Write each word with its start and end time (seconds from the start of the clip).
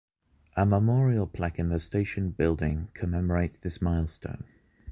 A 0.55 0.65
memorial 0.65 1.27
plaque 1.27 1.59
in 1.59 1.69
the 1.69 1.79
station 1.79 2.31
building 2.31 2.87
commemorates 2.95 3.59
this 3.59 3.83
milestone. 3.83 4.45